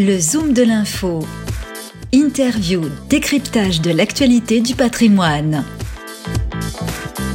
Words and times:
Le 0.00 0.16
Zoom 0.20 0.52
de 0.52 0.62
l'info. 0.62 1.26
Interview, 2.12 2.82
décryptage 3.08 3.80
de 3.80 3.90
l'actualité 3.90 4.60
du 4.60 4.76
patrimoine. 4.76 5.64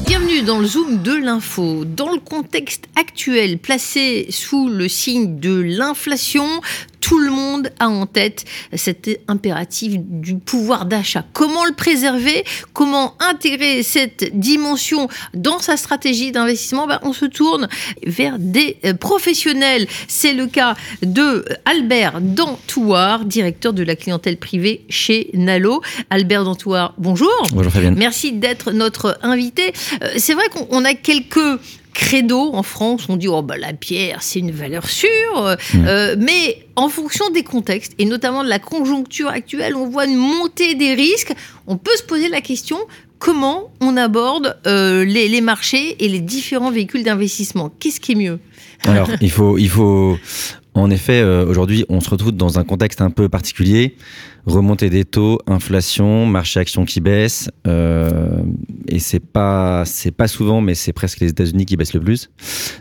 Bienvenue 0.08 0.44
dans 0.44 0.60
le 0.60 0.66
Zoom 0.66 1.04
de 1.04 1.14
l'info. 1.14 1.84
Dans 1.84 2.10
le 2.10 2.20
contexte 2.20 2.86
actuel 2.96 3.58
placé 3.58 4.28
sous 4.30 4.70
le 4.70 4.88
signe 4.88 5.42
de 5.42 5.60
l'inflation, 5.60 6.48
tout 7.14 7.20
le 7.20 7.30
monde 7.30 7.70
a 7.80 7.90
en 7.90 8.08
tête 8.08 8.44
cet 8.74 9.08
impératif 9.28 10.00
du 10.00 10.34
pouvoir 10.34 10.86
d'achat. 10.86 11.24
Comment 11.32 11.64
le 11.64 11.74
préserver? 11.74 12.44
Comment 12.74 13.14
intégrer 13.20 13.84
cette 13.84 14.36
dimension 14.36 15.08
dans 15.36 15.60
sa 15.60 15.78
stratégie 15.78 16.32
d'investissement? 16.32 16.88
Ben, 16.88 17.00
On 17.04 17.14
se 17.14 17.26
tourne 17.26 17.68
vers 18.04 18.40
des 18.40 18.78
euh, 18.84 18.96
professionnels. 18.96 19.86
C'est 20.08 20.34
le 20.34 20.48
cas 20.48 20.74
de 21.04 21.46
Albert 21.66 22.20
Dantouard, 22.20 23.26
directeur 23.26 23.74
de 23.74 23.84
la 23.84 23.96
clientèle 23.96 24.38
privée 24.38 24.84
chez 24.90 25.30
Nalo. 25.36 25.84
Albert 26.10 26.46
Dantouard, 26.46 26.96
bonjour. 26.98 27.30
Bonjour 27.54 27.72
Fabienne. 27.72 27.94
Merci 27.96 28.32
d'être 28.32 28.72
notre 28.72 29.20
invité. 29.22 29.72
Euh, 30.02 30.14
c'est 30.18 30.34
vrai 30.34 30.46
qu'on 30.50 30.84
a 30.84 30.96
quelques 30.96 31.60
credo 31.94 32.54
en 32.54 32.64
France, 32.64 33.06
on 33.10 33.18
dit 33.18 33.28
oh 33.28 33.42
bah 33.42 33.58
la 33.58 33.74
pierre 33.74 34.22
c'est 34.22 34.40
une 34.40 34.52
valeur 34.52 34.90
sûre, 34.90 35.10
mmh. 35.74 35.86
euh, 35.88 36.16
mais 36.20 36.66
en 36.76 36.90
fonction 36.90 37.30
des 37.30 37.44
contextes 37.44 37.94
et 38.00 38.06
notamment 38.06 38.44
de 38.44 38.50
la 38.50 38.60
conjoncture 38.60 39.30
actuelle, 39.30 39.76
on 39.76 39.88
voit 39.88 40.06
une 40.06 40.18
montée 40.18 40.76
des 40.76 40.94
risques. 40.94 41.34
On 41.68 41.78
peut 41.78 41.96
se 41.96 42.04
poser 42.04 42.30
la 42.30 42.42
question 42.42 42.78
comment 43.20 43.72
on 43.80 43.96
aborde 43.96 44.58
euh, 44.68 45.06
les, 45.06 45.30
les, 45.30 45.42
marchés 45.42 45.96
et 46.04 46.10
les 46.10 46.20
différents 46.20 46.72
véhicules 46.72 47.04
d'investissement? 47.04 47.72
Qu'est-ce 47.80 48.02
qui 48.02 48.14
est 48.14 48.16
mieux? 48.16 48.40
Alors 48.86 49.10
il 49.22 49.32
faut 49.32 49.58
il 49.58 49.70
faut 49.70 50.18
en 50.76 50.90
effet, 50.90 51.22
euh, 51.22 51.46
aujourd'hui, 51.46 51.86
on 51.88 52.00
se 52.00 52.10
retrouve 52.10 52.32
dans 52.32 52.58
un 52.58 52.64
contexte 52.64 53.02
un 53.02 53.12
peu 53.12 53.30
particulier. 53.30 53.96
Remontée 54.46 54.90
des 54.90 55.06
taux, 55.06 55.40
inflation, 55.48 56.26
marché 56.26 56.60
action 56.60 56.84
qui 56.84 57.00
baisse, 57.00 57.50
euh, 57.66 58.42
et 58.90 59.00
c'est 59.00 59.22
pas 59.22 59.84
c'est 59.86 60.12
pas 60.12 60.28
souvent, 60.28 60.60
mais 60.60 60.76
c'est 60.76 60.92
presque 60.92 61.22
les 61.22 61.30
États-Unis 61.30 61.66
qui 61.66 61.78
baissent 61.78 61.94
le 61.94 62.02
plus. 62.02 62.30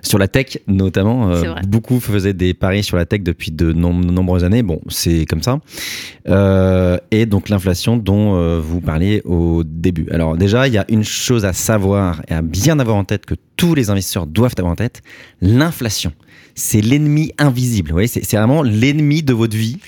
Sur 0.02 0.18
la 0.18 0.26
tech, 0.26 0.58
notamment, 0.66 1.30
euh, 1.30 1.54
beaucoup 1.68 2.00
faisaient 2.00 2.32
des 2.32 2.52
paris 2.52 2.82
sur 2.82 2.96
la 2.96 3.04
tech 3.04 3.20
depuis 3.20 3.52
de 3.52 3.72
nombreuses 3.72 4.42
années. 4.42 4.64
Bon, 4.64 4.80
c'est 4.88 5.24
comme 5.24 5.42
ça. 5.42 5.60
Et 7.12 7.26
donc 7.26 7.48
l'inflation 7.48 7.96
dont 7.96 8.58
vous 8.58 8.80
parliez 8.80 9.22
au 9.24 9.62
début. 9.64 10.08
Alors 10.10 10.36
déjà, 10.36 10.66
il 10.66 10.74
y 10.74 10.78
a 10.78 10.86
une 10.88 11.04
chose 11.04 11.44
à 11.44 11.52
savoir 11.52 12.22
et 12.26 12.34
à 12.34 12.42
bien 12.42 12.80
avoir 12.80 12.96
en 12.96 13.04
tête 13.04 13.24
que 13.24 13.36
tous 13.56 13.76
les 13.76 13.88
investisseurs 13.88 14.26
doivent 14.26 14.54
avoir 14.58 14.72
en 14.72 14.76
tête 14.76 15.02
l'inflation 15.40 16.12
c'est 16.54 16.80
l'ennemi 16.80 17.32
invisible. 17.38 17.92
Oui, 17.94 18.08
c'est 18.08 18.36
vraiment 18.36 18.62
l'ennemi 18.62 19.22
de 19.22 19.32
votre 19.32 19.56
vie 19.56 19.78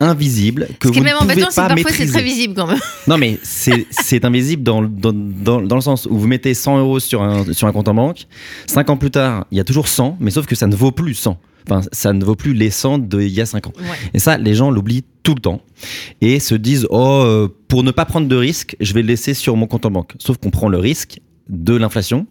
invisible 0.00 0.68
que 0.78 0.88
Ce 0.88 0.92
qui 0.92 1.00
vous 1.00 1.04
est 1.04 1.08
même 1.08 1.14
ne 1.14 1.20
pouvez 1.20 1.32
embêtant, 1.32 1.50
c'est 1.50 1.62
que 1.62 1.68
parfois 1.68 1.90
c'est 1.92 2.06
très 2.06 2.22
visible 2.22 2.54
quand 2.54 2.66
même. 2.66 2.78
Non, 3.06 3.18
mais 3.18 3.38
c'est 3.42 4.24
invisible 4.24 4.62
dans, 4.62 4.82
dans, 4.82 5.12
dans, 5.12 5.60
dans, 5.60 5.74
le 5.74 5.80
sens 5.80 6.06
où 6.06 6.16
vous 6.16 6.26
mettez 6.26 6.54
100 6.54 6.78
euros 6.78 7.00
sur 7.00 7.22
un, 7.22 7.52
sur 7.52 7.66
un 7.66 7.72
compte 7.72 7.88
en 7.88 7.94
banque. 7.94 8.26
Cinq 8.66 8.90
ans 8.90 8.96
plus 8.96 9.10
tard, 9.10 9.46
il 9.50 9.58
y 9.58 9.60
a 9.60 9.64
toujours 9.64 9.88
100, 9.88 10.18
mais 10.20 10.30
sauf 10.30 10.46
que 10.46 10.54
ça 10.54 10.66
ne 10.66 10.76
vaut 10.76 10.92
plus 10.92 11.14
100. 11.14 11.38
Enfin, 11.68 11.86
ça 11.92 12.12
ne 12.12 12.24
vaut 12.24 12.36
plus 12.36 12.54
les 12.54 12.70
100 12.70 12.98
d'il 12.98 13.28
y 13.28 13.40
a 13.40 13.46
5 13.46 13.66
ans. 13.66 13.72
Ouais. 13.78 13.84
Et 14.14 14.18
ça, 14.18 14.38
les 14.38 14.54
gens 14.54 14.70
l'oublient 14.70 15.04
tout 15.22 15.34
le 15.34 15.40
temps 15.40 15.60
et 16.20 16.40
se 16.40 16.54
disent 16.54 16.86
Oh, 16.90 17.22
euh, 17.24 17.48
pour 17.68 17.82
ne 17.82 17.90
pas 17.90 18.04
prendre 18.04 18.28
de 18.28 18.36
risque, 18.36 18.76
je 18.80 18.94
vais 18.94 19.02
le 19.02 19.08
laisser 19.08 19.34
sur 19.34 19.56
mon 19.56 19.66
compte 19.66 19.84
en 19.84 19.90
banque. 19.90 20.14
Sauf 20.18 20.38
qu'on 20.38 20.50
prend 20.50 20.68
le 20.68 20.78
risque 20.78 21.20
de 21.48 21.74
l'inflation 21.74 22.26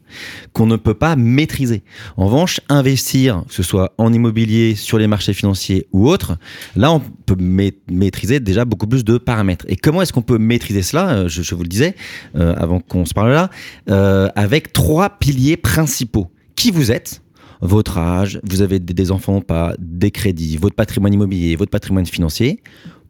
qu'on 0.54 0.66
ne 0.66 0.76
peut 0.76 0.94
pas 0.94 1.16
maîtriser. 1.16 1.84
En 2.18 2.26
revanche, 2.26 2.60
investir, 2.70 3.44
que 3.48 3.54
ce 3.54 3.64
soit 3.64 3.94
en 3.98 4.14
immobilier, 4.14 4.76
sur 4.76 4.98
les 4.98 5.08
marchés 5.08 5.34
financiers 5.34 5.88
ou 5.92 6.08
autres, 6.08 6.38
là, 6.76 6.92
on 6.92 7.00
peut 7.00 7.36
ma 7.40 7.64
maîtriser 7.92 8.40
déjà 8.40 8.66
beaucoup 8.66 8.88
plus 8.88 9.04
de 9.04 9.18
paramètres. 9.18 9.66
Et 9.68 9.76
comment 9.76 10.02
est-ce 10.02 10.14
qu'on 10.14 10.22
peut 10.22 10.38
maîtriser 10.38 10.82
cela 10.82 11.28
je, 11.28 11.42
je, 11.42 11.56
vous 11.56 11.64
le 11.64 11.70
disais 11.70 11.96
euh, 12.36 12.56
avant 12.58 12.80
qu'on 12.80 13.06
se 13.06 13.14
parle 13.14 13.32
là, 13.32 13.50
euh, 13.90 14.30
avec 14.36 14.74
trois 14.74 15.10
piliers 15.10 15.58
principaux. 15.58 16.32
Qui 16.56 16.72
vous 16.72 16.92
êtes 16.92 17.22
votre 17.62 17.98
âge, 17.98 18.40
vous 18.44 18.62
avez 18.62 18.80
des 18.80 19.12
enfants 19.12 19.38
ou 19.38 19.42
pas, 19.42 19.74
des 19.80 20.12
crédits, 20.12 20.58
votre 20.58 20.76
patrimoine 20.76 21.14
immobilier, 21.14 21.56
votre 21.56 21.72
patrimoine 21.72 22.06
financier. 22.06 22.62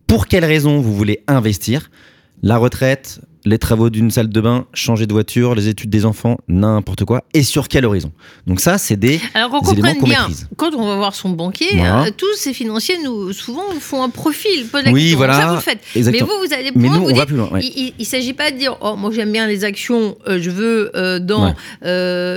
Pour 0.05 0.27
quelles 0.27 0.45
raisons 0.45 0.79
vous 0.79 0.95
voulez 0.95 1.23
investir? 1.27 1.89
La 2.43 2.57
retraite, 2.57 3.19
les 3.47 3.57
travaux 3.57 3.89
d'une 3.89 4.11
salle 4.11 4.29
de 4.29 4.41
bain, 4.41 4.65
changer 4.73 5.07
de 5.07 5.13
voiture, 5.13 5.55
les 5.55 5.67
études 5.67 5.89
des 5.89 6.05
enfants, 6.05 6.37
n'importe 6.47 7.05
quoi, 7.05 7.23
et 7.33 7.43
sur 7.43 7.67
quel 7.67 7.85
horizon? 7.85 8.11
Donc 8.45 8.59
ça, 8.59 8.77
c'est 8.77 8.97
des 8.97 9.19
Alors 9.33 9.49
qu'on 9.51 9.57
éléments 9.71 9.75
comprenne 9.75 9.97
qu'on 9.99 10.07
bien, 10.07 10.19
maîtrise. 10.27 10.47
quand 10.57 10.73
on 10.75 10.85
va 10.87 10.95
voir 10.95 11.15
son 11.15 11.29
banquier, 11.29 11.67
Voilà. 11.75 12.03
euh, 12.05 12.11
tous 12.15 12.35
ces 12.37 12.53
financiers, 12.53 12.95
nous, 13.03 13.31
souvent, 13.33 13.63
font 13.79 14.03
un 14.03 14.09
profil. 14.09 14.67
posent 14.71 14.83
la 14.83 14.91
Oui, 14.91 15.01
question. 15.01 15.17
voilà, 15.17 15.33
Ça, 15.39 15.47
vous 15.47 15.55
le 15.55 15.61
faites. 15.61 15.79
exactement. 15.95 16.27
Mais 16.29 16.33
vous, 16.41 16.47
vous 16.47 16.53
allez 16.53 16.71
plus 16.71 16.81
Mais 16.81 16.87
loin, 16.87 16.97
nous, 16.97 17.03
vous 17.05 17.09
on 17.11 17.13
va 17.15 17.19
dites, 17.21 17.27
plus 17.27 17.37
loin, 17.37 17.49
ouais. 17.51 17.61
Il 17.63 17.93
ne 17.99 18.03
s'agit 18.03 18.33
pas 18.33 18.51
de 18.51 18.57
dire, 18.57 18.75
oh, 18.81 18.95
moi 18.97 19.11
j'aime 19.13 19.31
bien 19.31 19.47
les 19.47 19.63
actions, 19.63 20.17
euh, 20.27 20.39
je 20.41 20.49
veux 20.49 20.91
euh, 20.95 21.19
dans, 21.19 21.45
Ouais. 21.47 21.53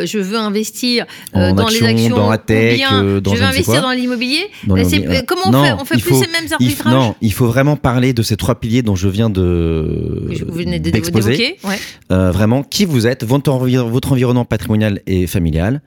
je 0.06 0.18
veux 0.18 0.36
investir 0.38 1.06
dans 1.34 1.56
action, 1.58 1.86
les 1.86 1.86
actions, 1.92 2.16
dans 2.16 2.30
la 2.30 2.38
tech, 2.38 2.76
bien 2.76 3.20
dans 3.20 3.34
je 3.34 3.38
veux 3.40 3.44
investir 3.44 3.82
dans 3.82 3.90
l'immobilier. 3.92 4.44
Euh, 4.68 5.22
Comment 5.26 5.42
on 5.46 5.50
Non, 5.50 5.64
fait 5.64 5.72
On 5.80 5.84
fait 5.84 5.94
plus 5.98 6.02
faut- 6.10 6.14
ces 6.22 6.26
mêmes 6.30 6.44
il 6.46 6.52
arbitrages 6.54 6.92
Non, 6.92 7.14
il 7.20 7.32
faut 7.32 7.46
vraiment 7.46 7.76
parler 7.76 8.12
de 8.12 8.22
ces 8.22 8.36
trois 8.36 8.54
piliers 8.60 8.82
dont 8.82 8.96
je 8.96 9.08
viens 9.08 9.30
de 9.30 10.26
Vous 10.46 10.54
venez 10.54 10.78
de- 10.78 10.90
d'exposer. 11.00 11.36
Ouais. 11.64 11.78
Euh, 12.12 12.30
vraiment, 12.30 12.62
qui 12.62 12.84
vous 12.84 13.06
êtes, 13.06 13.24
votre, 13.24 13.50
envi- 13.50 13.76
votre 13.76 14.12
environnement 14.12 14.44
patrimonial 14.44 15.00
et 15.06 15.26
familial, 15.26 15.80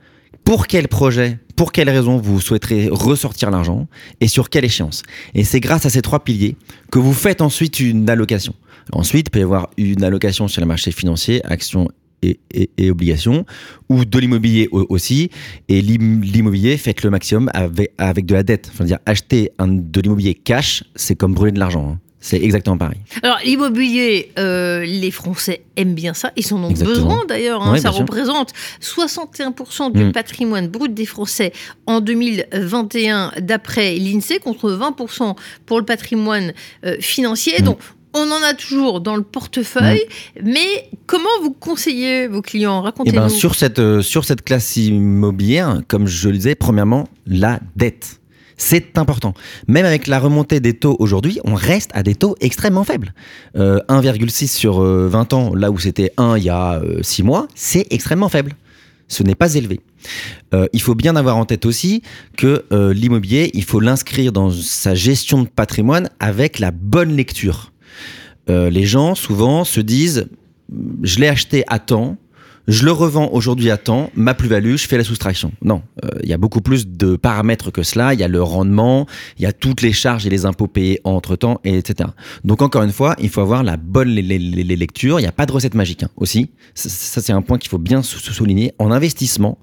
pour 0.43 0.67
quel 0.67 0.87
projet, 0.89 1.39
pour 1.55 1.71
quelles 1.71 1.89
raisons 1.89 2.17
vous 2.17 2.41
souhaiterez 2.41 2.89
ressortir 2.91 3.49
l'argent 3.51 3.87
et 4.19 4.27
sur 4.27 4.49
quelle 4.49 4.65
échéance? 4.65 5.03
Et 5.33 5.43
c'est 5.45 5.59
grâce 5.61 5.85
à 5.85 5.89
ces 5.89 6.01
trois 6.01 6.23
piliers 6.23 6.57
que 6.91 6.99
vous 6.99 7.13
faites 7.13 7.41
ensuite 7.41 7.79
une 7.79 8.09
allocation. 8.09 8.53
Ensuite, 8.91 9.27
il 9.27 9.29
peut 9.31 9.39
y 9.39 9.43
avoir 9.43 9.69
une 9.77 10.03
allocation 10.03 10.49
sur 10.49 10.59
les 10.61 10.67
marchés 10.67 10.91
financiers, 10.91 11.41
actions 11.45 11.87
et, 12.21 12.39
et- 12.53 12.69
et 12.77 12.91
obligations, 12.91 13.45
ou 13.89 14.03
de 14.05 14.19
l'immobilier 14.19 14.67
au- 14.71 14.85
aussi. 14.89 15.29
Et 15.69 15.81
l'im- 15.81 16.21
l'immobilier, 16.21 16.75
faites 16.77 17.03
le 17.03 17.09
maximum 17.09 17.49
avec, 17.53 17.91
avec 17.97 18.25
de 18.25 18.33
la 18.33 18.43
dette. 18.43 18.69
Enfin, 18.73 18.83
dire 18.83 18.99
acheter 19.05 19.51
un, 19.59 19.67
de 19.69 20.01
l'immobilier 20.01 20.33
cash, 20.33 20.83
c'est 20.95 21.15
comme 21.15 21.33
brûler 21.33 21.51
de 21.53 21.59
l'argent. 21.59 21.91
hein. 21.93 21.99
C'est 22.25 22.41
exactement 22.41 22.77
pareil. 22.77 22.99
Alors 23.21 23.37
l'immobilier, 23.43 24.31
euh, 24.39 24.85
les 24.85 25.11
Français 25.11 25.63
aiment 25.75 25.93
bien 25.93 26.13
ça, 26.13 26.31
ils 26.37 26.53
en 26.53 26.63
ont 26.63 26.69
Exactement. 26.69 26.95
besoin 27.09 27.25
d'ailleurs. 27.27 27.61
hein. 27.61 27.73
Ouais, 27.73 27.81
ça 27.81 27.91
sûr. 27.91 27.99
représente 27.99 28.53
61% 28.79 29.89
du 29.91 30.05
Mm. 30.05 30.11
patrimoine 30.13 30.67
brut 30.69 30.93
des 30.93 31.05
Français 31.05 31.51
en 31.85 31.99
2021 31.99 33.33
d'après 33.41 33.95
l'INSEE 33.97 34.39
contre 34.39 34.71
20% 34.71 35.35
pour 35.65 35.79
le 35.79 35.85
patrimoine 35.85 36.53
euh, 36.85 36.95
financier. 37.01 37.55
Mm. 37.59 37.65
Donc 37.65 37.79
on 38.13 38.31
en 38.31 38.41
a 38.43 38.53
toujours 38.53 39.01
dans 39.01 39.15
le 39.15 39.23
portefeuille, 39.23 40.05
mais 40.43 40.87
comment 41.07 41.27
vous 41.41 41.51
conseillez 41.51 42.27
vos 42.27 42.41
clients? 42.43 42.79
Eh 42.81 42.85
Racontez-nous. 42.85 43.15
ben, 43.19 43.27
sur 43.27 43.55
cette, 43.55 43.79
euh, 43.79 44.01
sur 44.01 44.23
cette 44.23 44.43
classe 44.43 44.77
immobilière, 44.77 45.81
comme 45.87 46.05
je 46.07 46.29
le 46.29 46.37
disais, 46.37 46.55
premièrement, 46.55 47.07
la 47.25 47.59
dette. 47.75 48.21
C'est 48.57 48.97
important. 48.97 49.33
Même 49.67 49.85
avec 49.85 50.07
la 50.07 50.19
remontée 50.19 50.59
des 50.59 50.73
taux 50.73 50.95
aujourd'hui, 50.99 51.39
on 51.43 51.55
reste 51.55 51.91
à 51.93 52.03
des 52.03 52.15
taux 52.15 52.35
extrêmement 52.41 52.83
faibles. 52.83 53.13
Euh, 53.55 53.79
1,6 53.89 54.47
sur 54.47 54.81
euh, 54.81 55.07
20 55.07 55.33
ans, 55.33 55.55
là 55.55 55.71
où 55.71 55.79
c'était 55.79 56.11
1 56.17 56.37
il 56.37 56.43
y 56.43 56.49
a 56.49 56.81
6 57.01 57.23
mois, 57.23 57.47
c'est 57.55 57.87
extrêmement 57.91 58.29
faible. 58.29 58.55
Ce 59.07 59.23
n'est 59.23 59.35
pas 59.35 59.53
élevé. 59.53 59.79
Euh, 60.53 60.67
il 60.73 60.81
faut 60.81 60.95
bien 60.95 61.15
avoir 61.15 61.37
en 61.37 61.45
tête 61.45 61.65
aussi 61.65 62.01
que 62.37 62.65
euh, 62.71 62.93
l'immobilier, 62.93 63.51
il 63.53 63.63
faut 63.63 63.79
l'inscrire 63.79 64.31
dans 64.31 64.49
sa 64.49 64.95
gestion 64.95 65.43
de 65.43 65.47
patrimoine 65.47 66.09
avec 66.19 66.59
la 66.59 66.71
bonne 66.71 67.15
lecture. 67.15 67.71
Euh, 68.49 68.69
les 68.69 68.85
gens 68.85 69.15
souvent 69.15 69.63
se 69.63 69.79
disent, 69.79 70.27
je 71.03 71.19
l'ai 71.19 71.27
acheté 71.27 71.63
à 71.67 71.79
temps, 71.79 72.17
je 72.67 72.85
le 72.85 72.91
revends 72.91 73.29
aujourd'hui 73.33 73.69
à 73.71 73.77
temps, 73.77 74.09
ma 74.15 74.33
plus-value, 74.33 74.75
je 74.77 74.87
fais 74.87 74.97
la 74.97 75.03
soustraction. 75.03 75.51
Non, 75.61 75.81
euh, 76.05 76.09
il 76.23 76.29
y 76.29 76.33
a 76.33 76.37
beaucoup 76.37 76.61
plus 76.61 76.87
de 76.87 77.15
paramètres 77.17 77.71
que 77.71 77.83
cela. 77.83 78.13
Il 78.13 78.19
y 78.19 78.23
a 78.23 78.27
le 78.29 78.41
rendement, 78.41 79.05
il 79.37 79.43
y 79.43 79.45
a 79.45 79.51
toutes 79.53 79.81
les 79.81 79.91
charges 79.91 80.25
et 80.25 80.29
les 80.29 80.45
impôts 80.45 80.67
payés 80.67 81.01
entre-temps, 81.03 81.59
et 81.65 81.77
etc. 81.77 82.09
Donc 82.45 82.61
encore 82.61 82.83
une 82.83 82.91
fois, 82.93 83.15
il 83.19 83.29
faut 83.29 83.41
avoir 83.41 83.63
la 83.63 83.75
bonne 83.77 84.07
les, 84.09 84.21
les- 84.21 84.39
les- 84.39 84.75
lectures. 84.75 85.19
Il 85.19 85.23
n'y 85.23 85.27
a 85.27 85.33
pas 85.33 85.45
de 85.45 85.51
recette 85.51 85.75
magique 85.75 86.03
hein, 86.03 86.09
aussi. 86.15 86.51
Ça, 86.73 87.21
c'est 87.21 87.33
un 87.33 87.41
point 87.41 87.57
qu'il 87.57 87.69
faut 87.69 87.77
bien 87.77 88.01
sou- 88.01 88.19
sou- 88.19 88.33
souligner. 88.33 88.73
En 88.79 88.91
investissement, 88.91 89.57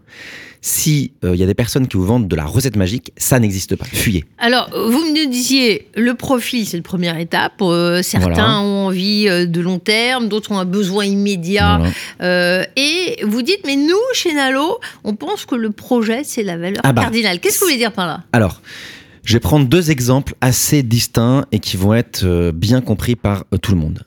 si 0.62 1.12
euh, 1.24 1.34
il 1.34 1.40
y 1.40 1.42
a 1.42 1.46
des 1.46 1.54
personnes 1.54 1.88
qui 1.88 1.96
vous 1.96 2.04
vendent 2.04 2.28
de 2.28 2.36
la 2.36 2.44
recette 2.44 2.76
magique, 2.76 3.12
ça 3.16 3.38
n'existe 3.38 3.76
pas. 3.76 3.86
Fuyez. 3.86 4.24
Alors, 4.38 4.68
vous 4.72 4.98
me 4.98 5.30
disiez, 5.30 5.88
le 5.96 6.14
profil, 6.14 6.66
c'est 6.66 6.76
la 6.76 6.82
première 6.82 7.18
étape. 7.18 7.54
Euh, 7.62 8.02
certains 8.02 8.28
Voilà. 8.34 8.60
ont 8.60 8.86
envie 8.88 9.26
euh, 9.28 9.46
de 9.46 9.60
long 9.60 9.78
terme, 9.78 10.28
d'autres 10.28 10.52
ont 10.52 10.58
un 10.58 10.64
besoin 10.66 11.04
immédiat. 11.06 11.78
Voilà. 11.78 11.92
Euh, 12.22 12.64
et 12.76 13.24
vous 13.24 13.42
dites, 13.42 13.60
mais 13.64 13.76
nous, 13.76 13.96
chez 14.12 14.34
Nalo, 14.34 14.78
on 15.04 15.14
pense 15.14 15.46
que 15.46 15.54
le 15.54 15.70
projet, 15.70 16.22
c'est 16.24 16.42
la 16.42 16.56
valeur 16.58 16.80
Ah 16.84 16.92
bah. 16.92 17.02
cardinale. 17.02 17.40
Qu'est-ce 17.40 17.54
que 17.54 17.60
vous 17.60 17.66
voulez 17.68 17.78
dire 17.78 17.92
par 17.92 18.06
là? 18.06 18.24
Alors, 18.32 18.60
je 19.24 19.32
vais 19.34 19.40
prendre 19.40 19.66
deux 19.66 19.90
exemples 19.90 20.34
assez 20.40 20.82
distincts 20.82 21.46
et 21.52 21.58
qui 21.58 21.76
vont 21.76 21.94
être 21.94 22.22
euh, 22.24 22.52
bien 22.52 22.80
compris 22.80 23.16
par 23.16 23.44
euh, 23.54 23.56
tout 23.58 23.72
le 23.72 23.78
monde. 23.78 24.04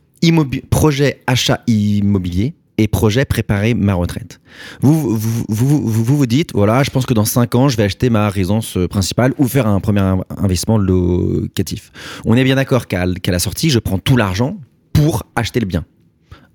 Projet 0.69 1.21
achat 1.27 1.61
immobilier, 1.67 2.53
et 2.77 2.87
projet 2.87 3.25
préparer 3.25 3.73
ma 3.73 3.93
retraite. 3.93 4.39
Vous 4.81 5.15
vous, 5.15 5.45
vous, 5.47 5.87
vous, 5.87 6.03
vous, 6.03 6.25
dites, 6.25 6.51
voilà, 6.53 6.83
je 6.83 6.89
pense 6.89 7.05
que 7.05 7.13
dans 7.13 7.25
5 7.25 7.55
ans, 7.55 7.69
je 7.69 7.77
vais 7.77 7.83
acheter 7.83 8.09
ma 8.09 8.29
résidence 8.29 8.77
euh, 8.77 8.87
principale 8.87 9.33
ou 9.37 9.47
faire 9.47 9.67
un 9.67 9.79
premier 9.79 10.01
investissement 10.37 10.77
locatif. 10.77 11.91
On 12.25 12.35
est 12.35 12.43
bien 12.43 12.55
d'accord 12.55 12.87
qu'à 12.87 13.05
la 13.05 13.39
sortie, 13.39 13.69
je 13.69 13.79
prends 13.79 13.99
tout 13.99 14.17
l'argent 14.17 14.57
pour 14.91 15.23
acheter 15.35 15.59
le 15.59 15.65
bien. 15.65 15.85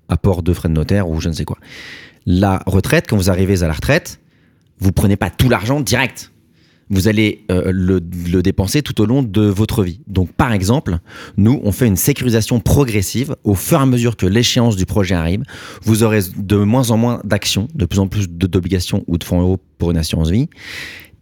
Apport 0.09 0.43
de 0.43 0.53
frais 0.53 0.69
de 0.69 0.73
notaire 0.73 1.09
ou 1.09 1.21
je 1.21 1.29
ne 1.29 1.33
sais 1.33 1.45
quoi. 1.45 1.57
La 2.25 2.61
retraite, 2.65 3.05
quand 3.07 3.17
vous 3.17 3.29
arrivez 3.29 3.63
à 3.63 3.67
la 3.67 3.73
retraite, 3.73 4.19
vous 4.79 4.91
prenez 4.91 5.15
pas 5.15 5.29
tout 5.29 5.49
l'argent 5.49 5.79
direct 5.79 6.31
vous 6.89 7.07
allez 7.07 7.45
euh, 7.51 7.71
le, 7.73 7.99
dépenser 8.41 8.81
tout 8.81 8.99
au 9.01 9.05
long 9.05 9.21
de 9.23 9.41
votre 9.41 9.83
vie. 9.83 10.01
Donc 10.07 10.31
par 10.33 10.51
exemple, 10.51 10.97
nous, 11.37 11.59
on 11.63 11.71
fait 11.71 11.87
une 11.87 11.95
sécurisation 11.95 12.59
progressive 12.59 13.35
au 13.43 13.55
fur 13.55 13.79
et 13.79 13.83
à 13.83 13.85
mesure 13.85 14.17
que 14.17 14.25
l'échéance 14.25 14.75
du 14.75 14.85
projet 14.85 15.15
arrive. 15.15 15.43
Vous 15.83 16.03
aurez 16.03 16.21
de 16.37 16.57
moins 16.57 16.91
en 16.91 16.97
moins 16.97 17.21
d'actions, 17.23 17.67
de 17.75 17.85
plus 17.85 17.99
en 17.99 18.07
plus 18.07 18.27
d'obligations 18.29 19.03
ou 19.07 19.17
de 19.17 19.23
fonds 19.23 19.41
euros 19.41 19.59
pour 19.77 19.91
une 19.91 19.97
assurance 19.97 20.29
vie. 20.29 20.49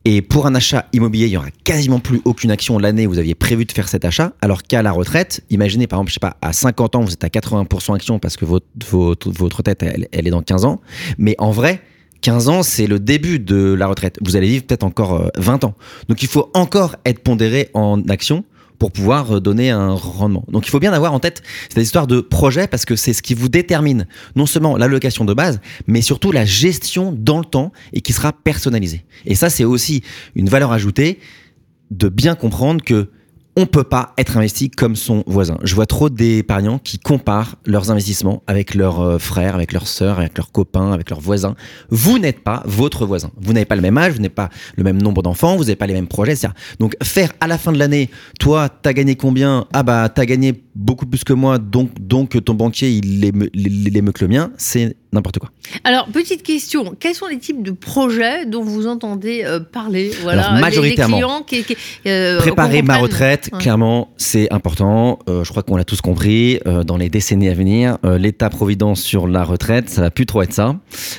Et 0.05 0.21
pour 0.21 0.47
un 0.47 0.55
achat 0.55 0.85
immobilier, 0.93 1.25
il 1.25 1.31
y 1.31 1.37
aura 1.37 1.51
quasiment 1.65 1.99
plus 1.99 2.21
aucune 2.23 2.49
action 2.49 2.79
l'année 2.79 3.05
où 3.05 3.09
vous 3.09 3.19
aviez 3.19 3.35
prévu 3.35 3.65
de 3.65 3.71
faire 3.73 3.89
cet 3.89 4.05
achat, 4.05 4.31
alors 4.41 4.63
qu'à 4.63 4.81
la 4.81 4.93
retraite, 4.93 5.43
imaginez 5.49 5.85
par 5.85 5.99
exemple, 5.99 6.11
je 6.11 6.13
sais 6.13 6.19
pas, 6.21 6.37
à 6.41 6.53
50 6.53 6.95
ans, 6.95 7.01
vous 7.01 7.11
êtes 7.11 7.25
à 7.25 7.27
80% 7.27 7.93
action 7.93 8.17
parce 8.17 8.37
que 8.37 8.45
votre, 8.45 8.65
votre, 9.29 9.61
elle, 9.81 10.07
elle 10.13 10.27
est 10.27 10.31
dans 10.31 10.41
15 10.41 10.63
ans. 10.63 10.79
Mais 11.17 11.35
en 11.39 11.51
vrai, 11.51 11.81
15 12.21 12.49
ans, 12.49 12.63
c'est 12.63 12.87
le 12.87 12.99
début 12.99 13.39
de 13.39 13.73
la 13.73 13.87
retraite. 13.87 14.17
Vous 14.21 14.35
allez 14.35 14.47
vivre 14.47 14.65
peut-être 14.65 14.83
encore 14.83 15.29
20 15.37 15.63
euh, 15.63 15.67
ans. 15.67 15.75
Donc 16.09 16.23
il 16.23 16.27
faut 16.27 16.49
encore 16.53 16.95
être 17.05 17.19
pondéré 17.19 17.69
en 17.73 18.01
action 18.09 18.43
pour 18.79 18.91
pouvoir 18.91 19.37
euh, 19.37 19.39
donner 19.39 19.69
un 19.69 19.93
rendement. 19.93 20.45
Donc 20.49 20.67
il 20.67 20.69
faut 20.69 20.79
bien 20.79 20.93
avoir 20.93 21.13
en 21.13 21.19
tête 21.19 21.41
cette 21.69 21.83
histoire 21.83 22.07
de 22.07 22.21
projet 22.21 22.67
parce 22.67 22.85
que 22.85 22.95
c'est 22.95 23.13
ce 23.13 23.21
qui 23.21 23.33
vous 23.33 23.49
détermine 23.49 24.07
non 24.35 24.45
seulement 24.45 24.77
l'allocation 24.77 25.25
de 25.25 25.33
base, 25.33 25.59
mais 25.87 26.01
surtout 26.01 26.31
la 26.31 26.45
gestion 26.45 27.13
dans 27.17 27.39
le 27.39 27.45
temps 27.45 27.71
et 27.93 28.01
qui 28.01 28.13
sera 28.13 28.33
personnalisée. 28.33 29.05
Et 29.25 29.35
ça, 29.35 29.49
c'est 29.49 29.63
aussi 29.63 30.03
une 30.35 30.49
valeur 30.49 30.71
ajoutée 30.71 31.19
de 31.91 32.09
bien 32.09 32.35
comprendre 32.35 32.83
que 32.83 33.09
on 33.57 33.65
peut 33.65 33.83
pas 33.83 34.13
être 34.19 34.37
investi 34.37 34.69
comme 34.69 34.95
son 34.95 35.23
voisin. 35.25 35.57
Je 35.63 35.73
vois 35.73 35.87
trop 35.87 36.11
d'épargnants 36.11 36.77
qui 36.77 36.99
comparent 36.99 37.55
leurs 37.65 37.89
investissements 37.89 38.43
avec 38.45 38.75
leurs 38.75 39.01
euh, 39.01 39.17
frères, 39.17 39.55
avec 39.55 39.73
leurs 39.73 39.87
sœurs, 39.87 40.19
avec 40.19 40.37
leurs 40.37 40.51
copains, 40.51 40.91
avec 40.91 41.09
leurs 41.09 41.19
voisins. 41.19 41.55
Vous 41.89 42.19
n'êtes 42.19 42.43
pas 42.43 42.61
votre 42.65 43.07
voisin. 43.07 43.31
Vous 43.41 43.53
n'avez 43.53 43.65
pas 43.65 43.75
le 43.75 43.81
même 43.81 43.97
âge, 43.97 44.11
vous 44.13 44.19
n'avez 44.19 44.29
pas 44.29 44.49
le 44.75 44.83
même 44.83 45.01
nombre 45.01 45.23
d'enfants, 45.23 45.55
vous 45.55 45.63
n'avez 45.63 45.75
pas 45.75 45.87
les 45.87 45.95
mêmes 45.95 46.07
projets, 46.07 46.33
etc. 46.33 46.49
Donc 46.79 46.95
faire 47.01 47.33
à 47.39 47.47
la 47.47 47.57
fin 47.57 47.71
de 47.71 47.79
l'année, 47.79 48.11
toi, 48.39 48.69
t'as 48.69 48.93
gagné 48.93 49.15
combien? 49.15 49.65
Ah 49.73 49.81
bah 49.81 50.07
t'as 50.07 50.25
gagné 50.25 50.63
beaucoup 50.75 51.07
plus 51.07 51.23
que 51.23 51.33
moi, 51.33 51.57
donc 51.57 51.89
donc 51.99 52.43
ton 52.43 52.53
banquier 52.53 52.91
il 52.91 53.25
est, 53.25 53.31
le 53.33 54.27
mien, 54.27 54.51
c'est 54.57 54.95
n'importe 55.17 55.39
quoi. 55.39 55.49
Alors, 55.83 56.07
petite 56.07 56.43
question, 56.43 56.95
quels 56.99 57.15
sont 57.15 57.27
les 57.27 57.39
types 57.39 57.63
de 57.63 57.71
projets 57.71 58.45
dont 58.45 58.63
vous 58.63 58.87
entendez 58.87 59.43
euh, 59.43 59.59
parler? 59.59 60.11
Voilà, 60.21 60.59
majoritairement, 60.59 61.41
qui, 61.41 61.65
euh, 62.05 62.37
préparer 62.39 62.81
ma 62.81 62.97
retraite, 62.97 63.49
clairement, 63.59 64.09
c'est 64.17 64.51
important. 64.53 65.19
Euh, 65.27 65.43
je 65.43 65.49
crois 65.49 65.63
qu'on 65.63 65.75
l'a 65.75 65.83
tous 65.83 66.01
compris. 66.01 66.59
dans 66.85 66.97
les 66.97 67.09
décennies 67.09 67.49
à 67.49 67.53
venir, 67.53 67.97
l'État-providence 68.03 69.01
sur 69.01 69.27
la 69.27 69.43
retraite, 69.43 69.89
ça 69.89 70.01
va 70.01 70.11
plus 70.11 70.25
trop 70.25 70.41
être 70.41 70.53
ça. 70.53 70.75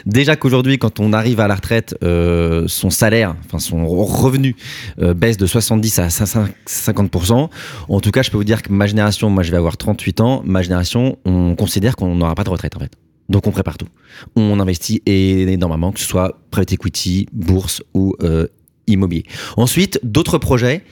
Déjà 0.07 0.37
qu'aujourd'hui, 0.37 0.79
quand 0.79 1.01
on 1.01 1.13
arrive 1.13 1.41
à 1.41 1.49
la 1.49 1.57
retraite, 1.57 1.95
son 2.03 2.91
salaire, 2.91 3.35
enfin 3.47 3.59
son 3.59 3.87
revenu, 3.87 4.57
baisse 4.99 5.37
de 5.37 5.47
70 5.47 5.99
à 5.99 6.09
50%. 6.09 7.49
En 7.89 8.01
tout 8.01 8.11
cas, 8.11 8.23
je 8.23 8.31
peux 8.31 8.37
vous 8.37 8.45
dire 8.45 8.63
que 8.63 8.73
ma 8.73 8.87
génération, 8.87 9.31
moi 9.31 9.43
je 9.43 9.51
vais 9.51 9.57
avoir 9.57 9.77
38 9.77 10.21
ans, 10.21 10.43
ma 10.45 10.63
génération, 10.63 11.19
on 11.25 11.57
considère 11.57 11.97
qu'on 11.97 12.15
n'aura 12.15 12.35
pas 12.35 12.45
de 12.45 12.51
retraite 12.51 12.77
en 12.77 12.81
fait. 12.81 12.93
Donc 13.29 13.47
on 13.47 13.51
prépare 13.51 13.77
tout. 13.77 13.89
On 14.37 14.59
investit 14.61 15.03
énormément, 15.07 15.93
que 15.93 16.01
ce 16.01 16.07
soit 16.07 16.41
private 16.51 16.73
equity, 16.73 17.29
bourse 17.33 17.83
ou 17.95 18.15
euh, 18.23 18.47
immobilier. 18.87 19.25
Ensuite, 19.57 20.01
d'autres 20.03 20.39
projets 20.39 20.83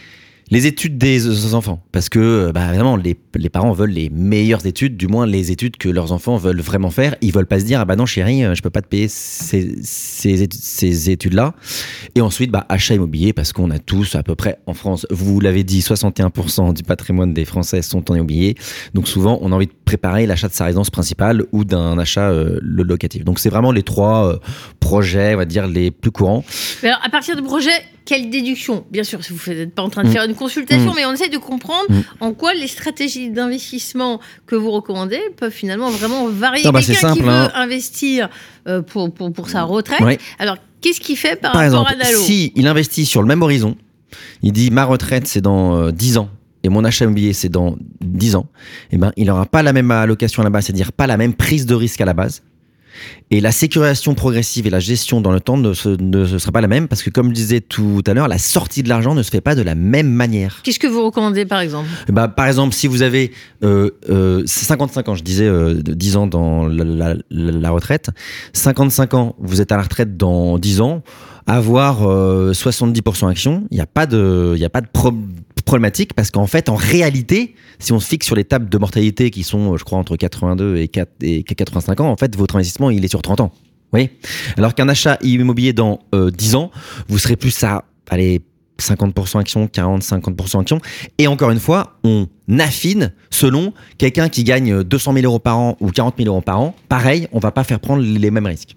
les 0.51 0.67
études 0.67 0.97
des 0.97 1.55
enfants, 1.55 1.83
parce 1.91 2.09
que 2.09 2.53
bah, 2.53 2.69
évidemment 2.69 2.97
les, 2.97 3.17
les, 3.35 3.49
parents 3.49 3.73
veulent 3.73 3.91
les 3.91 4.11
meilleures 4.11 4.65
études, 4.65 4.97
du 4.97 5.09
moins 5.09 5.27
les 5.27 5.51
études 5.51 5.77
que 5.77 5.89
leurs 5.89 6.13
enfants 6.13 6.37
veulent 6.37 6.61
vraiment 6.61 6.91
faire. 6.91 7.17
Ils 7.21 7.33
veulent 7.33 7.47
pas 7.47 7.59
se 7.59 7.65
dire 7.65 7.81
ah 7.81 7.85
bah 7.85 7.97
non 7.97 8.07
chérie, 8.07 8.45
euh, 8.45 8.55
je 8.55 8.63
peux 8.63 8.71
pas 8.71 8.81
te 8.81 8.87
payer 8.87 9.09
ces, 9.09 9.75
ces, 9.83 10.49
ces 10.53 11.11
études-là. 11.11 11.55
Et 12.15 12.21
ensuite 12.21 12.53
bah, 12.53 12.65
achat 12.69 12.95
immobilier, 12.95 13.33
parce 13.33 13.53
qu'on 13.53 13.73
a 13.73 13.81
tous 13.81 14.15
à 14.15 14.23
peu 14.23 14.37
près 14.37 14.61
en 14.67 14.75
France, 14.75 15.05
vous 15.11 15.41
l'avez 15.41 15.65
dit, 15.65 15.81
61% 15.81 16.75
du 16.75 16.85
patrimoine 16.85 17.35
des 17.35 17.45
Français 17.45 17.83
sont 17.83 18.09
en 18.13 18.15
immobilier. 18.15 18.55
Donc 18.95 19.09
souvent 19.09 19.39
on 19.43 19.51
a 19.51 19.55
envie 19.57 19.67
de 19.67 19.75
préparer 19.85 20.27
l'achat 20.27 20.47
de 20.47 20.55
sa 20.55 20.67
résidence 20.67 20.91
principale 20.91 21.45
ou 21.51 21.65
d'un 21.65 21.99
achat 21.99 22.31
euh, 22.31 22.61
locatif. 22.63 23.25
Donc 23.25 23.41
c'est 23.41 23.51
vraiment 23.51 23.73
les 23.73 23.83
trois 23.83 24.29
euh, 24.29 24.39
projets, 24.79 25.35
on 25.35 25.39
va 25.39 25.45
dire 25.45 25.67
les 25.67 25.91
plus 25.91 26.13
courants. 26.13 26.45
alors 26.85 27.01
à 27.03 27.09
partir 27.09 27.35
de 27.35 27.41
projets 27.41 27.83
quelle 28.07 28.31
déduction? 28.31 28.87
Bien 28.91 29.03
sûr, 29.03 29.19
vous 29.29 29.53
n'êtes 29.53 29.75
pas 29.75 29.83
en 29.83 29.91
train 29.91 30.05
de 30.05 30.09
mm. 30.09 30.13
faire 30.13 30.23
une 30.23 30.36
consultation, 30.37 30.93
mm. 30.93 30.97
mais 30.97 31.07
on 31.07 31.13
essaie 31.13 31.29
de 31.29 31.39
comprendre 31.39 31.87
mm. 31.89 32.03
en 32.21 32.33
quoi 32.33 32.55
les 32.55 32.69
stratégies 32.69 33.31
d'investissement 33.31 34.21
que 34.47 34.55
vous 34.55 34.71
recommandez 34.71 35.21
peuvent 35.37 35.53
finalement 35.53 35.91
vraiment 35.91 36.29
varier. 36.29 36.71
Bah, 36.71 36.81
Quelqu'un 36.83 37.15
qui 37.15 37.21
veut 37.21 37.29
hein. 37.29 37.51
investir 37.55 38.29
euh, 38.69 38.83
pour, 38.83 39.13
pour, 39.13 39.33
pour, 39.33 39.49
sa 39.49 39.63
retraite, 39.63 40.21
alors 40.39 40.57
qu'est-ce 40.81 41.01
qu'il 41.01 41.17
fait 41.17 41.41
par, 41.41 41.55
rapport 41.55 41.89
à 41.89 41.95
Dalo? 41.95 42.19
Si 42.19 42.53
il 42.55 42.67
investit 42.67 43.07
sur 43.07 43.23
le 43.23 43.29
même 43.29 43.43
horizon, 43.43 43.77
il 44.43 44.53
dit 44.53 44.71
ma 44.71 44.85
retraite 44.85 45.27
c'est 45.27 45.41
dans 45.41 45.91
10 45.91 46.17
euh, 46.17 46.21
ans 46.21 46.31
et 46.63 46.69
mon 46.69 46.85
achat 46.85 47.05
immobilier 47.05 47.33
c'est 47.33 47.49
dans 47.49 47.77
10 48.01 48.37
ans, 48.37 48.47
eh 48.91 48.99
ben, 48.99 49.13
il 49.17 49.27
n'aura 49.27 49.47
pas 49.47 49.63
la 49.63 49.73
même 49.73 49.91
allocation 49.91 50.43
à 50.43 50.45
la 50.45 50.51
base, 50.51 50.67
c'est-à-dire 50.67 50.93
pas 50.93 51.07
la 51.07 51.17
même 51.17 51.35
prise 51.35 51.67
de 51.67 51.75
risque 51.75 52.01
à 52.01 52.05
la 52.05 52.15
base. 52.15 52.43
Et 53.31 53.41
la 53.41 53.51
sécurisation 53.51 54.15
progressive 54.15 54.67
et 54.67 54.71
la 54.71 54.79
gestion 54.79 55.21
dans 55.21 55.33
le 55.33 55.41
temps 55.41 55.57
ne, 55.57 55.73
sera 55.75 56.53
pas 56.53 56.61
la 56.61 56.69
même 56.69 56.87
parce 56.87 57.03
que, 57.03 57.11
comme 57.11 57.29
je 57.31 57.35
disais 57.35 57.61
tout 57.61 58.03
à 58.07 58.15
l'heure, 58.15 58.29
la 58.29 58.39
sortie 58.39 58.83
de 58.83 58.89
l'argent 58.89 59.15
ne 59.15 59.23
se 59.23 59.31
fait 59.31 59.41
pas 59.41 59.55
de 59.55 59.63
la 59.63 59.75
même 59.75 60.09
manière. 60.09 60.61
Qu'est-ce 60.63 60.79
que 60.79 60.87
vous 60.87 61.05
recommandez 61.05 61.45
par 61.45 61.61
exemple? 61.61 61.89
Bah, 62.09 62.29
Par 62.29 62.47
exemple, 62.47 62.75
si 62.75 62.87
vous 62.87 63.03
avez 63.03 63.33
euh, 63.65 64.43
55 64.47 65.09
euh, 65.09 65.13
ans, 65.13 65.15
je 65.15 65.25
disais 65.25 65.47
euh, 65.47 65.75
10 65.75 66.17
ans 66.17 66.27
dans 66.27 66.67
la, 66.67 67.15
la, 67.31 67.71
retraite, 67.71 68.11
55 68.53 69.15
ans, 69.15 69.37
vous 69.39 69.61
êtes 69.61 69.73
à 69.73 69.77
la 69.77 69.83
retraite 69.83 70.17
dans 70.17 70.59
10 70.59 70.81
ans, 70.81 71.03
avoir 71.47 72.03
70% 72.03 73.25
euh, 73.25 73.29
action, 73.29 73.67
il 73.71 73.77
n'y 73.77 73.81
a 73.81 73.87
pas 73.87 74.07
de, 74.07 74.55
y 74.59 74.65
a 74.65 74.71
pas 74.71 74.81
de 74.81 74.89
problématique 75.67 76.15
parce 76.15 76.31
qu'en 76.31 76.47
fait, 76.47 76.71
en 76.71 76.77
réalité, 76.77 77.55
si 77.79 77.93
on 77.93 78.01
se 78.01 78.09
fixe 78.09 78.25
sur 78.25 78.35
les 78.35 78.45
tables 78.45 78.71
de 78.71 78.79
mortalité 78.79 79.31
qui 79.31 79.43
sont, 79.43 79.77
je 79.77 79.85
crois, 79.85 79.99
entre 79.99 80.17
82 80.17 80.79
et, 80.79 80.89
4, 80.89 81.11
et 81.21 81.43
85 81.43 82.01
ans, 82.01 82.11
en 82.11 82.17
fait, 82.17 82.35
votre 82.35 82.57
investissement, 82.57 82.89
il 82.89 83.05
est 83.05 83.09
sur 83.09 83.21
30 83.21 83.41
ans. 83.41 83.53
Oui. 83.93 84.09
Alors 84.57 84.75
qu'un 84.75 84.89
achat 84.89 85.19
immobilier 85.23 85.75
dans 85.75 86.01
10 86.15 86.55
euh, 86.55 86.59
ans, 86.59 86.71
vous 87.09 87.19
serez 87.19 87.37
plus 87.37 87.63
à, 87.63 87.85
allez, 88.09 88.41
50% 88.79 89.39
action, 89.39 89.69
40, 89.69 90.03
50% 90.03 90.61
action. 90.61 90.81
Et 91.19 91.27
encore 91.27 91.51
une 91.51 91.61
fois, 91.61 91.99
on 92.05 92.27
affine 92.59 93.13
selon 93.31 93.73
quelqu'un 93.99 94.29
qui 94.29 94.45
gagne 94.45 94.83
200 94.83 95.15
000 95.15 95.25
euros 95.25 95.39
par 95.39 95.59
an 95.59 95.77
ou 95.81 95.91
40 95.91 96.15
000 96.19 96.29
euros 96.29 96.41
par 96.41 96.61
an. 96.61 96.75
Pareil, 96.89 97.29
on 97.33 97.39
va 97.39 97.51
pas 97.51 97.65
faire 97.65 97.81
prendre 97.81 98.03
les 98.03 98.31
mêmes 98.31 98.47
risques. 98.47 98.77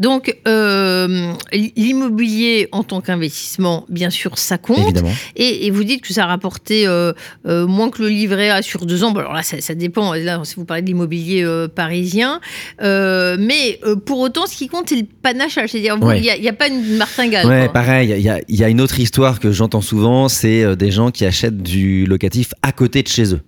Donc, 0.00 0.36
euh, 0.46 1.32
l'immobilier 1.52 2.68
en 2.72 2.82
tant 2.82 3.00
qu'investissement, 3.00 3.86
bien 3.88 4.10
sûr, 4.10 4.38
ça 4.38 4.58
compte. 4.58 5.02
Et, 5.36 5.70
vous 5.70 5.84
dites 5.84 6.02
que 6.02 6.12
ça 6.12 6.24
a 6.24 6.26
rapporté 6.26 6.86
euh, 6.86 7.12
euh, 7.46 7.66
moins 7.66 7.90
que 7.90 8.02
le 8.02 8.08
livret 8.08 8.50
A 8.50 8.62
sur 8.62 8.84
deux 8.84 9.04
ans. 9.04 9.12
Bon, 9.12 9.20
alors 9.20 9.32
là, 9.32 9.42
ça, 9.42 9.74
dépend. 9.74 10.14
Là, 10.14 10.40
si 10.44 10.56
vous 10.56 10.64
parlez 10.64 10.82
de 10.82 10.88
l'immobilier 10.88 11.46
parisien. 11.74 12.40
mais 12.80 13.80
pour 14.06 14.20
autant, 14.20 14.46
ce 14.46 14.56
qui 14.56 14.68
compte, 14.68 14.88
c'est 14.88 14.96
le 14.96 15.06
panachage. 15.22 15.70
C'est-à-dire, 15.70 15.96
il 16.16 16.40
n'y 16.40 16.48
a, 16.48 16.52
pas 16.52 16.68
une 16.68 16.96
martingale. 16.96 17.46
Ouais, 17.46 17.68
pareil. 17.68 18.14
Il 18.48 18.56
y 18.56 18.64
a, 18.64 18.68
une 18.68 18.80
autre 18.80 18.98
histoire 19.00 19.40
que 19.40 19.52
j'entends 19.52 19.82
souvent 19.82 20.28
c'est 20.28 20.76
des 20.76 20.90
gens 20.90 21.10
qui 21.10 21.26
achètent 21.26 21.62
du 21.62 22.06
locatif 22.06 22.54
à 22.62 22.72
côté 22.72 23.02
de 23.02 23.08
chez 23.08 23.34
eux 23.34 23.40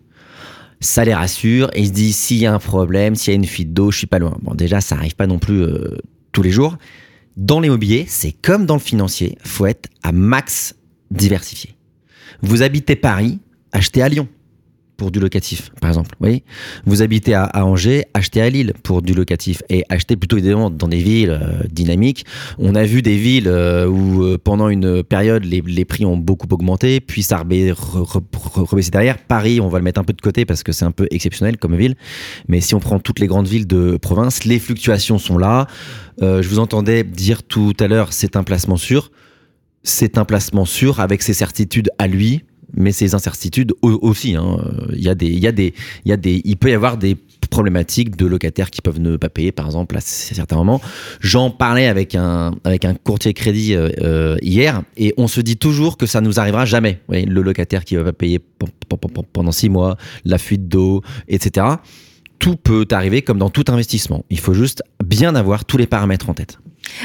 ça 0.81 1.05
les 1.05 1.15
rassure 1.15 1.71
et 1.73 1.81
ils 1.81 1.87
se 1.87 1.93
disent 1.93 2.17
s'il 2.17 2.37
y 2.37 2.47
a 2.47 2.53
un 2.53 2.59
problème, 2.59 3.15
s'il 3.15 3.33
y 3.33 3.35
a 3.35 3.37
une 3.37 3.47
fuite 3.47 3.73
d'eau, 3.73 3.91
je 3.91 3.99
suis 3.99 4.07
pas 4.07 4.19
loin. 4.19 4.37
Bon, 4.43 4.55
déjà, 4.55 4.83
ça 4.83 4.97
arrive 4.97 5.17
pas 5.17 5.27
non 5.27 5.39
plus 5.39 5.65
tous 6.35 6.43
les 6.43 6.51
jours. 6.51 6.77
Dans 7.39 7.61
l'immobilier, 7.61 8.05
c'est 8.07 8.33
comme 8.33 8.67
dans 8.67 8.75
le 8.75 8.81
financier, 8.81 9.39
faut 9.43 9.65
être 9.65 9.89
à 10.03 10.13
max 10.13 10.75
diversifié. 11.11 11.75
Vous 12.43 12.63
habitez 12.63 12.97
Paris, 12.97 13.41
achetez 13.73 14.03
à 14.03 14.09
Lyon 14.11 14.29
pour 14.97 15.11
du 15.11 15.21
locatif, 15.21 15.71
par 15.81 15.91
exemple. 15.91 16.17
Vous, 16.87 17.03
habitez 17.03 17.35
à, 17.35 17.51
Angers, 17.65 18.05
achetez 18.15 18.41
à 18.41 18.51
Lille 18.51 18.73
pour 18.83 19.03
du 19.03 19.15
locatif 19.15 19.63
et 19.69 19.85
achetez 19.89 20.17
plutôt 20.17 20.37
évidemment 20.37 20.71
dans 20.71 20.89
des 20.89 20.99
villes 20.99 21.31
euh, 21.31 21.63
dynamiques. 21.71 22.25
On 22.59 22.75
a 22.75 22.85
vu 22.85 23.03
des 23.03 23.17
villes 23.17 23.49
euh, 23.49 23.87
où 23.87 24.23
euh, 24.23 24.39
pendant 24.43 24.69
une 24.69 25.03
période 25.03 25.45
les, 25.45 25.63
les, 25.67 25.85
prix 25.85 26.05
ont 26.05 26.17
beaucoup 26.17 26.47
augmenté, 26.51 27.01
puis 27.01 27.23
ça 27.23 27.39
a 27.39 27.43
rebaissé 27.43 28.91
derrière. 28.91 29.19
Paris, 29.19 29.61
on 29.61 29.69
va 29.69 29.79
le 29.79 29.85
mettre 29.85 30.01
un 30.01 30.05
peu 30.05 30.13
de 30.13 30.21
côté 30.21 30.45
parce 30.45 30.63
que 30.63 30.73
c'est 30.73 30.85
un 30.85 30.93
peu 30.93 31.07
exceptionnel 31.11 31.57
comme 31.57 31.77
ville. 31.77 31.97
Mais 32.49 32.61
si 32.61 32.75
on 32.75 32.81
prend 32.81 32.99
toutes 32.99 33.19
les 33.19 33.27
grandes 33.27 33.49
villes 33.49 33.67
de 33.67 33.97
province, 33.97 34.45
les 34.45 34.59
fluctuations 34.59 35.19
sont 35.19 35.39
là. 35.39 35.67
je 36.21 36.49
vous 36.49 36.59
entendais 36.59 37.05
dire 37.05 37.43
tout 37.43 37.75
à 37.81 37.89
l'heure, 37.89 38.13
c'est 38.13 38.37
un 38.37 38.45
placement 38.45 38.77
sûr. 38.77 39.11
C'est 39.83 40.17
un 40.17 40.25
placement 40.25 40.65
sûr 40.65 41.01
avec 41.01 41.23
ses 41.23 41.35
certitudes 41.35 41.91
à 41.99 42.07
lui 42.07 42.45
mais 42.77 42.93
ces 42.93 43.15
incertitudes 43.15 43.73
aussi. 43.83 44.35
Hein. 44.35 44.59
Il, 44.93 45.03
y 45.03 45.09
a 45.09 45.15
des, 45.15 45.27
il, 45.27 45.39
y 45.39 45.47
a 45.47 45.53
des, 45.53 45.75
il, 46.05 46.09
y 46.09 46.13
a 46.13 46.17
des, 46.17 46.43
il 46.45 46.57
peut 46.57 46.71
y 46.71 46.75
avoir 46.75 46.97
des 46.97 47.17
problématiques 47.49 48.17
de 48.17 48.27
locataires 48.27 48.71
qui 48.71 48.83
peuvent 48.83 49.01
ne 49.01 49.17
pas 49.17 49.29
payer, 49.29 49.53
par 49.53 49.67
exemple, 49.67 49.97
à 49.97 50.01
certains 50.01 50.57
moments. 50.57 50.81
J'en 51.21 51.51
parlais 51.51 51.87
avec 51.87 52.15
un, 52.15 52.55
avec 52.65 52.85
un 52.85 52.95
courtier 52.95 53.33
crédit 53.33 53.75
euh, 53.75 53.91
euh, 54.01 54.37
hier 54.43 54.83
et 54.97 55.15
on 55.17 55.29
se 55.29 55.41
dit 55.41 55.57
toujours 55.57 55.97
que 55.97 56.07
ça 56.07 56.21
nous 56.21 56.41
arrivera 56.41 56.65
jamais. 56.65 57.01
Le 57.09 57.43
locataire 57.43 57.85
qui 57.85 57.97
va 57.97 58.05
pas 58.05 58.13
payer 58.13 58.41
pendant 59.33 59.53
six 59.53 59.69
mois, 59.69 59.97
la 60.25 60.39
fuite 60.39 60.69
d'eau, 60.69 61.03
etc. 61.29 61.67
Tout 62.39 62.57
peut 62.57 62.87
arriver 62.91 63.23
comme 63.23 63.39
dans 63.39 63.51
tout 63.51 63.65
investissement. 63.69 64.25
Il 64.31 64.41
faut 64.41 64.55
juste 64.55 64.83
bien 65.05 65.35
avoir 65.35 65.65
tous 65.65 65.77
les 65.77 65.87
paramètres 65.87 66.29
en 66.29 66.35
tête. 66.35 66.59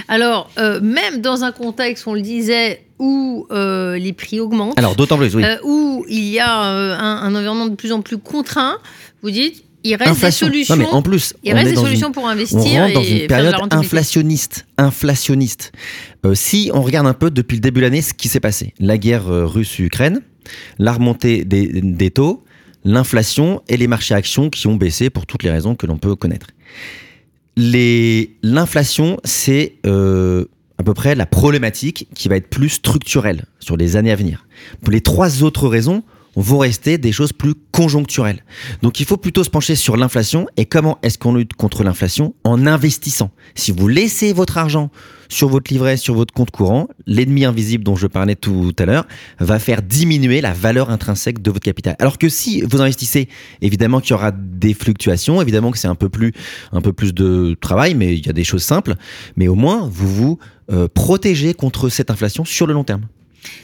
Alors, 0.07 0.49
euh, 0.57 0.81
même 0.81 1.21
dans 1.21 1.43
un 1.43 1.51
contexte, 1.51 2.07
on 2.07 2.13
le 2.13 2.21
disait, 2.21 2.85
où 2.99 3.47
euh, 3.51 3.97
les 3.97 4.13
prix 4.13 4.39
augmentent, 4.39 4.77
Alors, 4.77 4.95
d'autant 4.95 5.17
plus, 5.17 5.33
oui. 5.35 5.43
euh, 5.43 5.55
où 5.63 6.05
il 6.09 6.25
y 6.29 6.39
a 6.39 6.63
euh, 6.65 6.95
un, 6.97 7.21
un 7.23 7.35
environnement 7.35 7.67
de 7.67 7.75
plus 7.75 7.91
en 7.91 8.01
plus 8.01 8.17
contraint, 8.17 8.77
vous 9.23 9.31
dites, 9.31 9.63
il 9.85 9.95
reste 9.95 10.11
Inflation. 10.11 10.47
des 10.47 10.51
solutions. 10.65 10.75
Non, 10.75 10.81
mais 10.83 10.89
en 10.89 11.01
plus, 11.01 11.33
il 11.43 11.53
on 11.53 11.55
reste 11.55 11.67
est 11.67 11.71
des 11.71 11.77
solutions 11.77 12.07
une- 12.07 12.13
pour 12.13 12.23
on 12.25 12.27
investir 12.27 12.59
rentre 12.81 12.93
dans 12.93 13.01
et 13.01 13.21
une 13.21 13.27
période 13.27 13.55
inflationniste. 13.71 14.65
Inflationniste. 14.77 15.71
Si 16.33 16.69
on 16.73 16.81
regarde 16.81 17.07
un 17.07 17.13
peu 17.13 17.31
depuis 17.31 17.55
le 17.55 17.61
début 17.61 17.79
de 17.79 17.85
l'année 17.85 18.01
ce 18.01 18.13
qui 18.13 18.27
s'est 18.27 18.41
passé, 18.41 18.73
la 18.79 18.97
guerre 18.97 19.25
russe-Ukraine, 19.27 20.21
la 20.79 20.91
remontée 20.91 21.45
des, 21.45 21.67
des 21.81 22.11
taux, 22.11 22.43
l'inflation 22.83 23.61
et 23.69 23.77
les 23.77 23.87
marchés 23.87 24.13
actions 24.15 24.49
qui 24.49 24.67
ont 24.67 24.75
baissé 24.75 25.09
pour 25.09 25.25
toutes 25.25 25.43
les 25.43 25.51
raisons 25.51 25.75
que 25.75 25.85
l'on 25.87 25.97
peut 25.97 26.15
connaître. 26.15 26.47
L'inflation, 27.55 29.17
c'est 29.23 29.75
à 30.79 30.83
peu 30.83 30.93
près 30.93 31.13
la 31.13 31.25
problématique 31.25 32.07
qui 32.15 32.29
va 32.29 32.37
être 32.37 32.49
plus 32.49 32.69
structurelle 32.69 33.43
sur 33.59 33.75
les 33.75 33.97
années 33.97 34.11
à 34.11 34.15
venir. 34.15 34.47
Pour 34.81 34.91
les 34.91 35.01
trois 35.01 35.43
autres 35.43 35.67
raisons 35.67 36.03
vont 36.35 36.59
rester 36.59 36.97
des 36.97 37.11
choses 37.11 37.33
plus 37.33 37.53
conjoncturelles. 37.71 38.43
Donc 38.81 38.99
il 38.99 39.05
faut 39.05 39.17
plutôt 39.17 39.43
se 39.43 39.49
pencher 39.49 39.75
sur 39.75 39.97
l'inflation 39.97 40.47
et 40.57 40.65
comment 40.65 40.97
est-ce 41.03 41.17
qu'on 41.17 41.33
lutte 41.33 41.53
contre 41.53 41.83
l'inflation 41.83 42.33
en 42.43 42.67
investissant. 42.67 43.31
Si 43.55 43.71
vous 43.71 43.87
laissez 43.87 44.33
votre 44.33 44.57
argent 44.57 44.91
sur 45.29 45.47
votre 45.47 45.71
livret, 45.71 45.95
sur 45.95 46.15
votre 46.15 46.33
compte 46.33 46.49
courant, 46.51 46.87
l'ennemi 47.05 47.45
invisible 47.45 47.83
dont 47.83 47.95
je 47.95 48.07
parlais 48.07 48.35
tout 48.35 48.73
à 48.79 48.85
l'heure 48.85 49.05
va 49.39 49.59
faire 49.59 49.81
diminuer 49.81 50.41
la 50.41 50.53
valeur 50.53 50.89
intrinsèque 50.89 51.41
de 51.41 51.51
votre 51.51 51.63
capital. 51.63 51.95
Alors 51.99 52.17
que 52.17 52.29
si 52.29 52.61
vous 52.61 52.81
investissez, 52.81 53.29
évidemment 53.61 54.01
qu'il 54.01 54.11
y 54.11 54.13
aura 54.13 54.31
des 54.31 54.73
fluctuations, 54.73 55.41
évidemment 55.41 55.71
que 55.71 55.77
c'est 55.77 55.87
un 55.87 55.95
peu 55.95 56.09
plus 56.09 56.33
un 56.71 56.81
peu 56.81 56.93
plus 56.93 57.13
de 57.13 57.55
travail, 57.61 57.93
mais 57.93 58.17
il 58.17 58.25
y 58.25 58.29
a 58.29 58.33
des 58.33 58.43
choses 58.43 58.63
simples. 58.63 58.95
Mais 59.35 59.47
au 59.47 59.55
moins 59.55 59.87
vous 59.91 60.09
vous 60.09 60.39
euh, 60.71 60.87
protégez 60.91 61.53
contre 61.53 61.89
cette 61.89 62.11
inflation 62.11 62.43
sur 62.45 62.67
le 62.67 62.73
long 62.73 62.83
terme. 62.83 63.03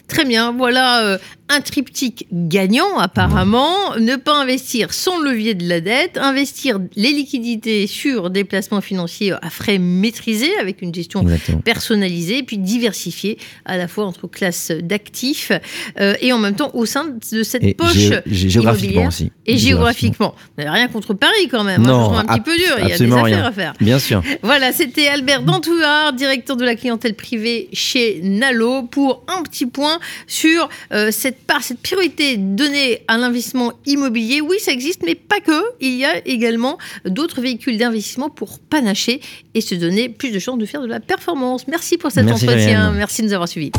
Très 0.08 0.26
bien, 0.26 0.54
voilà 0.54 1.04
euh, 1.04 1.18
un 1.48 1.62
triptyque 1.62 2.28
gagnant 2.32 2.98
apparemment. 2.98 3.96
Ne 4.00 4.16
pas 4.16 4.34
investir 4.42 4.94
sans 4.94 5.20
levier 5.22 5.54
de 5.54 5.68
la 5.68 5.80
dette, 5.80 6.18
investir 6.18 6.80
les 6.96 7.12
liquidités 7.12 7.86
sur 7.88 8.30
des 8.30 8.44
placements 8.44 8.82
financiers 8.82 9.34
à 9.42 9.50
frais 9.50 9.78
maîtrisés 9.78 10.52
avec 10.60 10.82
une 10.82 10.94
gestion 10.94 11.22
Exactement. 11.22 11.60
personnalisée, 11.62 12.42
puis 12.44 12.58
diversifiée 12.58 13.38
à 13.66 13.78
la 13.78 13.88
fois 13.88 14.06
entre 14.06 14.28
classes 14.28 14.72
d'actifs 14.72 15.52
euh, 16.00 16.16
et 16.22 16.34
en 16.34 16.40
même 16.40 16.56
temps 16.56 16.72
au 16.74 16.86
sein 16.86 17.06
de 17.32 17.44
cette 17.44 17.64
Et 17.64 17.74
poche 17.76 17.94
gé- 17.96 18.24
gé- 18.28 18.50
géographiquement 18.50 19.08
aussi. 19.08 19.32
et 19.46 19.58
géographiquement. 19.58 20.34
N'avez 20.58 20.70
rien 20.72 20.88
contre 20.88 21.14
Paris 21.14 21.48
quand 21.52 21.64
même, 21.64 21.82
hein, 21.84 21.88
Non, 21.88 22.04
trouve 22.06 22.18
un 22.18 22.26
petit 22.26 22.42
peu 22.42 22.56
dur, 22.58 22.76
il 22.82 22.90
y 22.90 22.92
a 22.94 22.98
des 22.98 23.06
affaires 23.06 23.24
rien. 23.24 23.44
à 23.44 23.52
faire. 23.52 23.74
Bien 23.80 24.00
sûr. 24.00 24.24
Voilà, 24.42 24.72
c'était 24.74 25.08
Albert 25.08 25.44
Dantouard, 25.44 26.14
directeur 26.14 26.56
de 26.56 26.66
la 26.66 26.76
clientèle 26.76 27.14
privée 27.16 27.70
chez 27.74 28.20
Nalo, 28.24 28.84
pour 28.84 29.24
un 29.28 29.44
petit 29.44 29.66
point 29.66 30.00
sur 30.28 30.70
euh, 30.92 31.12
cette 31.12 31.35
part, 31.48 31.64
cette 31.64 31.80
priorité 31.80 32.38
donnée 32.38 33.02
à 33.08 33.18
l'investissement 33.18 33.74
immobilier. 33.86 34.42
Oui, 34.42 34.58
ça 34.60 34.72
existe, 34.72 35.02
mais 35.06 35.16
pas 35.16 35.40
que. 35.40 35.64
Il 35.80 35.96
y 35.96 36.06
a 36.06 36.26
également 36.28 36.78
d'autres 37.06 37.42
véhicules 37.42 37.78
d'investissement 37.78 38.30
pour 38.30 38.60
panacher 38.60 39.22
et 39.54 39.62
se 39.62 39.76
donner 39.76 40.10
plus 40.10 40.32
de 40.32 40.40
chances 40.40 40.58
de 40.58 40.66
faire 40.66 40.82
de 40.82 40.88
la 40.88 41.00
performance. 41.00 41.68
Merci 41.68 41.98
pour 41.98 42.12
cet 42.12 42.26
Merci, 42.26 42.46
entretien. 42.46 42.92
Merci 42.92 43.22
de 43.22 43.28
nous 43.28 43.34
avoir 43.34 43.48
suivis. 43.48 43.72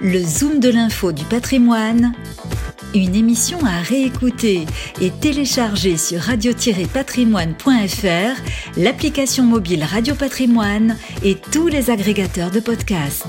Le 0.00 0.22
Zoom 0.22 0.60
de 0.60 0.68
l'info 0.68 1.12
du 1.12 1.24
patrimoine, 1.24 2.12
une 2.94 3.14
émission 3.14 3.58
à 3.64 3.80
réécouter 3.80 4.66
et 5.00 5.10
télécharger 5.10 5.96
sur 5.96 6.20
radio-patrimoine.fr, 6.20 8.42
l'application 8.76 9.44
mobile 9.44 9.82
Radio 9.82 10.14
Patrimoine 10.14 10.98
et 11.22 11.36
tous 11.52 11.68
les 11.68 11.88
agrégateurs 11.90 12.50
de 12.50 12.60
podcasts. 12.60 13.26